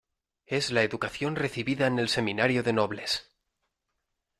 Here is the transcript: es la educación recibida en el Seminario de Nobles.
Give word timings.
es 0.47 0.71
la 0.71 0.81
educación 0.81 1.35
recibida 1.35 1.85
en 1.85 1.99
el 1.99 2.09
Seminario 2.09 2.63
de 2.63 2.73
Nobles. 2.73 3.29